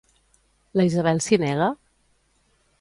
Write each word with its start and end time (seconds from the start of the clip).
La 0.79 0.87
Isabel 0.89 1.21
s'hi 1.27 1.41
nega? 1.45 1.71